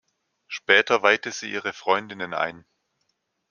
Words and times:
Später 0.47 1.03
weihte 1.03 1.31
sie 1.31 1.51
ihre 1.51 1.73
Freundinnen 1.73 2.33
ein. 2.33 2.65